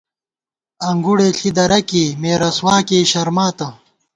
انگُڑے 0.89 1.27
ݪی 1.37 1.49
درہ 1.57 1.79
کېئ، 1.89 2.07
مےرسواکېئ 2.21 3.03
شرماتہ 3.11 3.67